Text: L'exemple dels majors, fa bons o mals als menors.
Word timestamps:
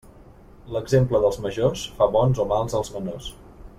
L'exemple 0.75 1.21
dels 1.25 1.37
majors, 1.45 1.83
fa 1.99 2.07
bons 2.17 2.41
o 2.45 2.47
mals 2.53 2.79
als 2.81 2.91
menors. 2.97 3.29